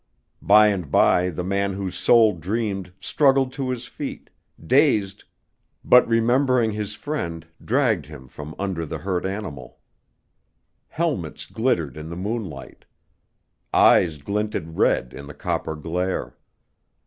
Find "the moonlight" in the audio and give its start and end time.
12.09-12.83